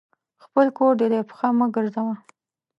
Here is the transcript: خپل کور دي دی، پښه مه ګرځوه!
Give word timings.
خپل 0.43 0.67
کور 0.77 0.93
دي 0.99 1.07
دی، 1.11 1.19
پښه 1.29 1.47
مه 1.57 1.67
ګرځوه! 1.75 2.15